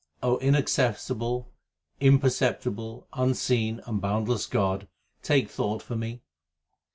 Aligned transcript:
inaccessible, 0.41 1.51
imperceptible, 1.99 3.05
unseen, 3.13 3.79
and 3.85 4.01
boundless 4.01 4.47
God, 4.47 4.87
take 5.21 5.47
thought 5.47 5.83
for 5.83 5.95
me. 5.95 6.23